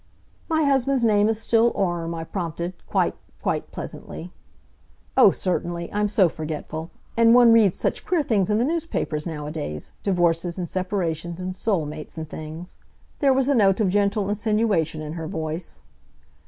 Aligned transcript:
"My 0.49 0.63
husband's 0.63 1.05
name 1.05 1.29
is 1.29 1.39
still 1.39 1.71
Orme," 1.75 2.15
I 2.15 2.23
prompted, 2.23 2.73
quite, 2.87 3.13
quite 3.39 3.71
pleasantly. 3.71 4.31
"Oh, 5.15 5.29
certainly. 5.29 5.93
I'm 5.93 6.07
so 6.07 6.27
forgetful. 6.27 6.89
And 7.15 7.35
one 7.35 7.53
reads 7.53 7.77
such 7.77 8.03
queer 8.03 8.23
things 8.23 8.49
in 8.49 8.57
the 8.57 8.65
newspapers 8.65 9.27
nowa 9.27 9.51
days. 9.51 9.91
Divorces, 10.01 10.57
and 10.57 10.67
separations, 10.67 11.39
and 11.39 11.55
soul 11.55 11.85
mates 11.85 12.17
and 12.17 12.27
things." 12.27 12.77
There 13.19 13.31
was 13.31 13.47
a 13.47 13.53
note 13.53 13.79
of 13.79 13.89
gentle 13.89 14.27
insinuation 14.27 15.03
in 15.03 15.13
her 15.13 15.27
voice. 15.27 15.81